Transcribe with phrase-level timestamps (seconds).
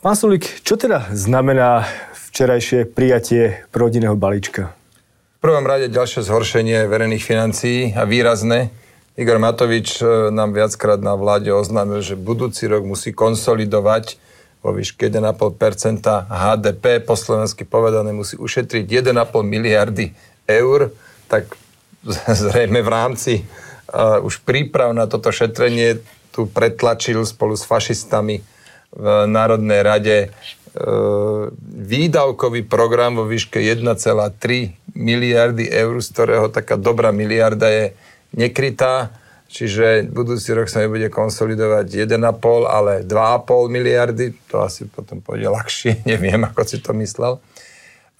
[0.00, 1.84] Pán Sulik, čo teda znamená
[2.32, 4.72] včerajšie prijatie rodinného balíčka?
[5.36, 8.72] V prvom rade ďalšie zhoršenie verejných financií a výrazné.
[9.20, 14.16] Igor Matovič e, nám viackrát na vláde oznámil, že budúci rok musí konsolidovať
[14.64, 15.36] vo výške 1,5
[16.32, 19.12] HDP, po slovensky povedané musí ušetriť 1,5
[19.44, 20.16] miliardy
[20.48, 20.96] eur,
[21.28, 21.44] tak
[22.48, 23.32] zrejme v rámci
[23.92, 26.00] uh, už príprav na toto šetrenie
[26.32, 28.40] tu pretlačil spolu s fašistami
[28.90, 30.28] v Národnej rade e,
[31.62, 37.84] výdavkový program vo výške 1,3 miliardy eur, z ktorého taká dobrá miliarda je
[38.34, 39.14] nekrytá,
[39.50, 42.18] čiže budúci rok sa nebude konsolidovať 1,5,
[42.66, 47.38] ale 2,5 miliardy, to asi potom pôjde ľahšie, neviem, ako si to myslel.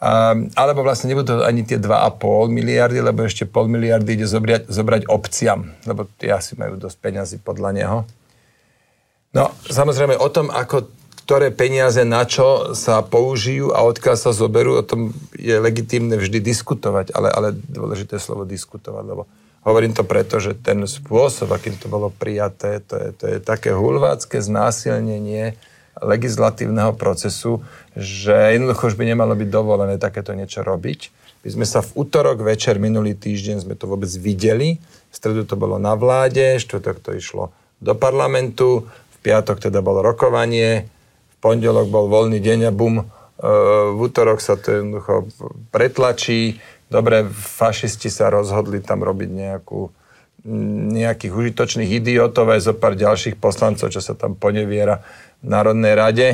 [0.01, 5.02] Um, alebo vlastne nebudú ani tie 2,5 miliardy, lebo ešte pol miliardy ide zobrať, zobrať
[5.12, 7.98] obciam, lebo tie asi majú dosť peňazí podľa neho.
[9.30, 10.90] No, samozrejme o tom, ako
[11.23, 16.42] ktoré peniaze na čo sa použijú a odkiaľ sa zoberú, o tom je legitímne vždy
[16.42, 19.30] diskutovať, ale, ale dôležité slovo diskutovať, lebo
[19.62, 23.70] hovorím to preto, že ten spôsob, akým to bolo prijaté, to je, to je také
[23.70, 25.54] hulvácké znásilnenie
[26.02, 27.62] legislatívneho procesu,
[27.94, 31.15] že jednoducho už by nemalo byť dovolené takéto niečo robiť.
[31.46, 34.82] My sme sa v útorok večer minulý týždeň sme to vôbec videli.
[34.82, 38.90] V stredu to bolo na vláde, štvrtok to išlo do parlamentu,
[39.21, 40.88] piatok teda bolo rokovanie,
[41.30, 43.04] v pondelok bol voľný deň a bum, e,
[43.93, 45.29] v útorok sa to jednoducho
[45.73, 46.60] pretlačí.
[46.90, 49.80] Dobre, fašisti sa rozhodli tam robiť nejakú
[50.40, 55.04] nejakých užitočných idiotov aj zo pár ďalších poslancov, čo sa tam poneviera
[55.45, 56.29] v Národnej rade.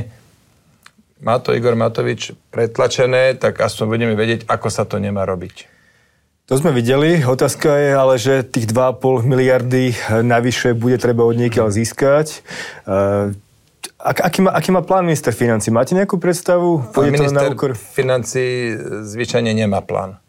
[1.26, 5.75] Má to Igor Matovič pretlačené, tak aspoň budeme vedieť, ako sa to nemá robiť.
[6.46, 7.26] To sme videli.
[7.26, 12.46] Otázka je ale, že tých 2,5 miliardy navyše bude treba od niekiaľ získať.
[12.86, 13.34] Uh,
[13.98, 15.74] aký, má, aký má plán minister financí?
[15.74, 16.86] Máte nejakú predstavu?
[16.94, 18.78] Pôjde minister na financí
[19.10, 20.22] zvyčajne nemá plán.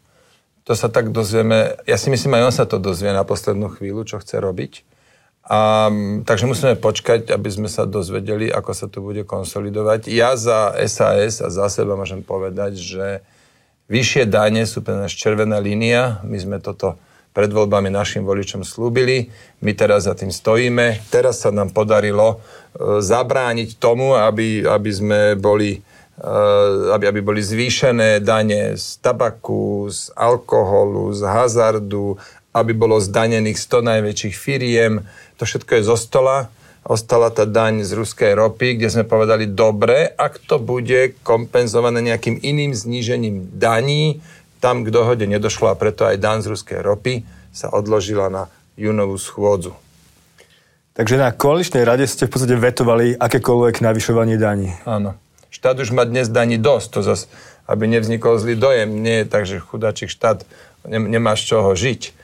[0.65, 4.09] To sa tak dozvieme, ja si myslím, aj on sa to dozvie na poslednú chvíľu,
[4.09, 4.89] čo chce robiť.
[5.45, 5.87] A,
[6.25, 10.09] takže musíme počkať, aby sme sa dozvedeli, ako sa to bude konsolidovať.
[10.09, 13.21] Ja za SAS a za seba môžem povedať, že
[13.91, 16.23] vyššie dane sú pre nás červená línia.
[16.23, 16.95] My sme toto
[17.35, 19.29] pred voľbami našim voličom slúbili.
[19.61, 21.05] My teraz za tým stojíme.
[21.13, 22.37] Teraz sa nám podarilo e,
[23.03, 25.85] zabrániť tomu, aby, aby sme boli
[26.17, 32.17] Eh, aby, aby boli zvýšené dane z tabaku, z alkoholu, z hazardu,
[32.57, 35.05] aby bolo zdanených 100 najväčších firiem.
[35.37, 36.49] To všetko je zo stola.
[36.87, 42.39] Ostala tá daň z ruskej ropy, kde sme povedali, dobre, ak to bude kompenzované nejakým
[42.39, 44.23] iným znížením daní,
[44.63, 48.43] tam k dohode nedošlo a preto aj daň z ruskej ropy sa odložila na
[48.79, 49.75] júnovú schôdzu.
[50.95, 54.71] Takže na koaličnej rade ste v podstate vetovali akékoľvek navyšovanie daní.
[54.87, 55.13] Áno.
[55.51, 57.27] Štát už má dnes daní dosť, to zase,
[57.67, 58.89] aby nevznikol zlý dojem.
[59.03, 60.47] Nie je tak, že chudáčik štát
[60.87, 62.16] nemá z čoho žiť.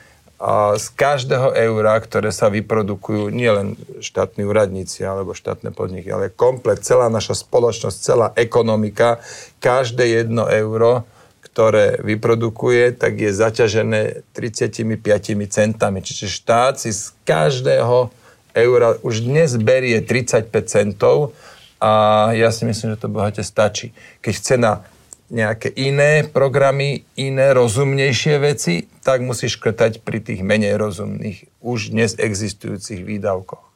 [0.76, 6.84] Z každého eura, ktoré sa vyprodukujú, nie len štátni úradníci alebo štátne podniky, ale komplet,
[6.84, 9.24] celá naša spoločnosť, celá ekonomika,
[9.64, 11.08] každé jedno euro,
[11.40, 16.04] ktoré vyprodukuje, tak je zaťažené 35 centami.
[16.04, 18.12] Čiže štát si z každého
[18.52, 21.32] eura už dnes berie 35 centov
[21.80, 23.96] a ja si myslím, že to bohate stačí.
[24.20, 24.84] Keď chce na
[25.34, 32.14] nejaké iné programy, iné rozumnejšie veci, tak musí škrtať pri tých menej rozumných, už dnes
[32.14, 33.74] existujúcich výdavkoch.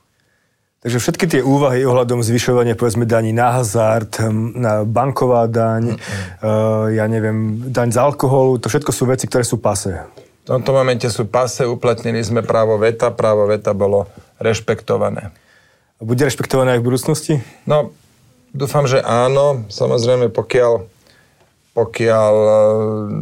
[0.78, 4.22] Takže všetky tie úvahy ohľadom zvyšovania povedzme daní na hazard,
[4.54, 6.38] na banková daň, mm-hmm.
[6.38, 9.98] uh, ja neviem, daň z alkoholu, to všetko sú veci, ktoré sú pase.
[10.46, 14.06] V tomto momente sú pase, uplatnili sme právo veta, právo veta bolo
[14.38, 15.34] rešpektované.
[15.98, 17.34] Bude rešpektované aj v budúcnosti?
[17.66, 17.90] No,
[18.54, 19.66] dúfam, že áno.
[19.66, 20.86] Samozrejme, pokiaľ,
[21.78, 22.50] pokiaľ e,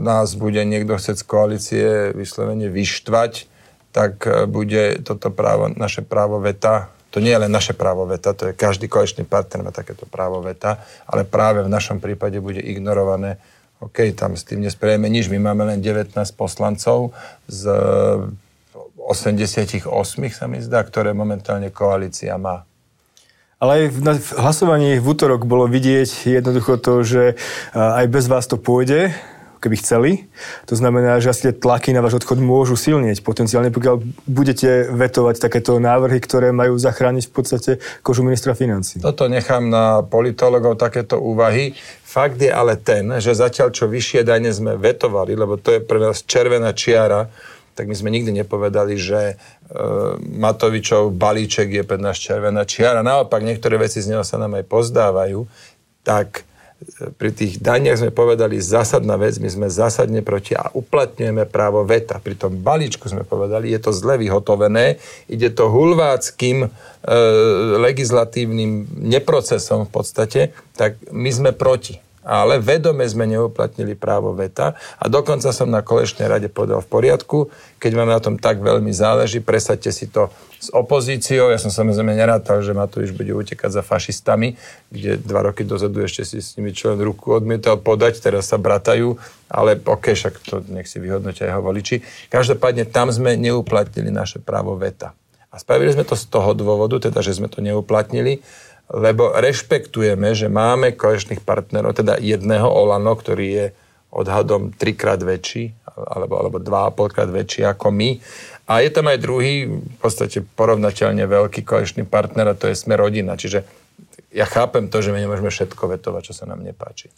[0.00, 1.86] nás bude niekto chcieť z koalície
[2.16, 3.52] vyslovene vyštvať,
[3.92, 8.32] tak e, bude toto právo, naše právo veta, to nie je len naše právo veta,
[8.32, 12.64] to je každý koaličný partner má takéto právo veta, ale práve v našom prípade bude
[12.64, 13.36] ignorované
[13.76, 15.28] OK, tam s tým nesprejeme nič.
[15.28, 17.12] My máme len 19 poslancov
[17.44, 17.68] z
[18.96, 19.84] 88
[20.32, 22.64] sa mi zdá, ktoré momentálne koalícia má.
[23.56, 27.40] Ale aj v hlasovaní v útorok bolo vidieť jednoducho to, že
[27.72, 29.16] aj bez vás to pôjde,
[29.64, 30.10] keby chceli.
[30.68, 35.40] To znamená, že asi tie tlaky na váš odchod môžu silnieť potenciálne, pokiaľ budete vetovať
[35.40, 37.70] takéto návrhy, ktoré majú zachrániť v podstate
[38.04, 39.00] kožu ministra financí.
[39.00, 41.72] Toto nechám na politologov takéto úvahy.
[42.04, 45.96] Fakt je ale ten, že zatiaľ čo vyššie dane sme vetovali, lebo to je pre
[45.96, 47.32] nás červená čiara,
[47.76, 49.34] tak my sme nikdy nepovedali, že e,
[50.16, 53.04] Matovičov balíček je pre nás červená čiara.
[53.04, 55.44] Naopak, niektoré veci z neho sa nám aj pozdávajú.
[56.06, 56.46] tak
[57.16, 62.20] pri tých daniach sme povedali zásadná vec, my sme zásadne proti a uplatňujeme právo veta.
[62.20, 66.68] Pri tom balíčku sme povedali, je to zle vyhotovené, ide to hulváckým e,
[67.80, 70.40] legislatívnym neprocesom v podstate,
[70.76, 76.26] tak my sme proti ale vedome sme neuplatnili právo veta a dokonca som na kolečnej
[76.26, 77.38] rade povedal v poriadku,
[77.78, 81.54] keď máme na tom tak veľmi záleží, presadte si to s opozíciou.
[81.54, 84.58] Ja som samozrejme nerátal, že Matovič bude utekať za fašistami,
[84.90, 89.14] kde dva roky dozadu ešte si s nimi člen ruku odmietal podať, teraz sa bratajú,
[89.46, 92.02] ale ok, však to nech si vyhodnotia jeho voliči.
[92.26, 95.14] Každopádne tam sme neuplatnili naše právo veta.
[95.54, 98.42] A spravili sme to z toho dôvodu, teda, že sme to neuplatnili,
[98.86, 103.66] lebo rešpektujeme, že máme koaličných partnerov, teda jedného Olano, ktorý je
[104.14, 108.22] odhadom trikrát väčší, alebo, alebo dva a polkrát väčší ako my.
[108.66, 112.94] A je tam aj druhý, v podstate porovnateľne veľký koaličný partner, a to je sme
[112.94, 113.34] rodina.
[113.34, 113.66] Čiže
[114.30, 117.10] ja chápem to, že my nemôžeme všetko vetovať, čo sa nám nepáči.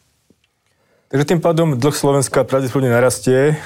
[1.09, 3.57] Takže tým pádom dlh Slovenska pravdepodobne narastie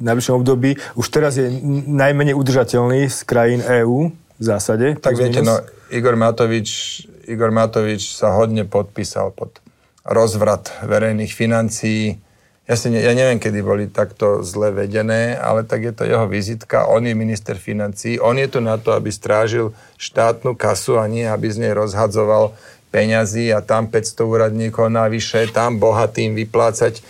[0.00, 0.80] v najbližšom období.
[0.96, 1.52] Už teraz je
[1.84, 4.96] najmenej udržateľný z krajín EÚ v zásade.
[4.96, 5.60] Tak viete, no,
[5.92, 9.60] Igor Matovič Igor Matovič sa hodne podpísal pod
[10.08, 12.16] rozvrat verejných financií.
[12.64, 16.24] Ja, si ne, ja neviem, kedy boli takto zle vedené, ale tak je to jeho
[16.24, 16.88] vizitka.
[16.88, 18.16] On je minister financií.
[18.16, 22.56] On je tu na to, aby strážil štátnu kasu a nie, aby z nej rozhadzoval
[22.88, 27.02] peňazí a tam 500 úradníkov navyše, tam bohatým vyplácať e,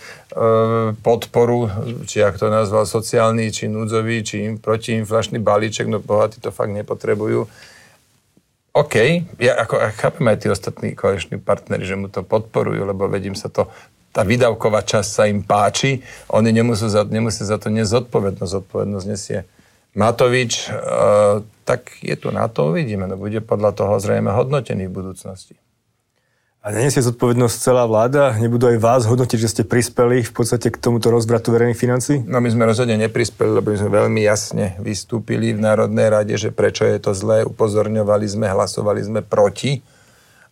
[0.99, 1.71] podporu,
[2.03, 7.47] či ak to nazval sociálny, či núdzový, či protiinflačný balíček, no bohatí to fakt nepotrebujú
[8.79, 8.95] OK,
[9.43, 13.35] ja ako ja chápem aj tí ostatní koaliční partnery, že mu to podporujú, lebo vedím
[13.35, 13.67] sa to,
[14.15, 15.99] tá výdavková časť sa im páči,
[16.31, 19.43] oni nemusí za, nemusí za to nezodpovednosť, zodpovednosť nesie
[19.99, 24.95] Matovič, uh, tak je tu na to, uvidíme, no bude podľa toho zrejme hodnotený v
[24.95, 25.59] budúcnosti.
[26.59, 28.35] A neniesie zodpovednosť celá vláda?
[28.35, 32.19] Nebudú aj vás hodnotiť, že ste prispeli v podstate k tomuto rozvratu verejných financí?
[32.27, 36.51] No my sme rozhodne neprispeli, lebo my sme veľmi jasne vystúpili v Národnej rade, že
[36.51, 39.79] prečo je to zlé, upozorňovali sme, hlasovali sme proti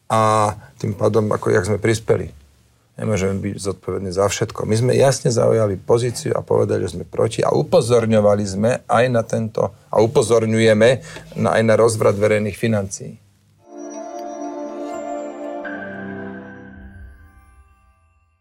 [0.08, 2.32] a tým pádom, ako jak sme prispeli.
[2.96, 4.64] Nemôžeme byť zodpovední za všetko.
[4.64, 9.28] My sme jasne zaujali pozíciu a povedali, že sme proti a upozorňovali sme aj na
[9.28, 10.90] tento, a upozorňujeme
[11.36, 13.27] na, aj na rozvrat verejných financií.